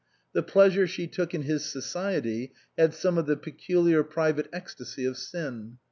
The 0.33 0.41
pleasure 0.41 0.87
she 0.87 1.05
took 1.05 1.35
in 1.35 1.43
his 1.43 1.63
society 1.63 2.53
had 2.75 2.95
some 2.95 3.19
of 3.19 3.27
the 3.27 3.37
peculiar 3.37 4.01
private 4.03 4.47
ecstasy 4.51 5.05
of 5.05 5.15
sin. 5.15 5.77